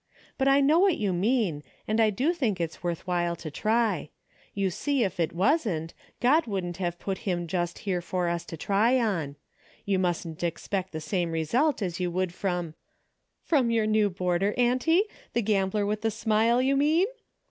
[0.39, 4.09] But I know what you mean, and I do think it's worth while to try.
[4.55, 8.57] You see if it wasn't, God wouldn't have put him just here for us to
[8.57, 9.35] try on.
[9.85, 12.73] You mustn't ex pect the same result as you would from"
[13.43, 15.03] "From your new boarder, auntie?
[15.33, 17.05] The gambler with the smile you mean?"